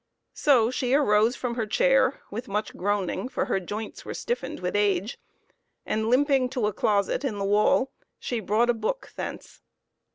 [0.33, 4.75] So she arose from her chair with much groaning, for her joints were stiffened with
[4.75, 5.19] age,
[5.85, 9.61] and limping to a closet in the wall she brought a book thence.